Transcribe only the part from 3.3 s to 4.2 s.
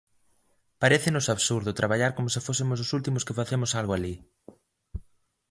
facemos algo alí.